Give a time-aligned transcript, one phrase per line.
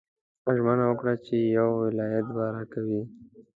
[0.55, 3.01] ژمنه وکړه چې یو ولایت به راکوې.